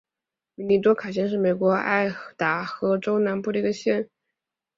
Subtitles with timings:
[0.55, 4.09] 米尼多卡县是美国爱达荷州南部的一个县。